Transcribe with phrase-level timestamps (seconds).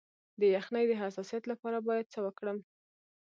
[0.39, 2.57] د یخنۍ د حساسیت لپاره باید څه وکړم؟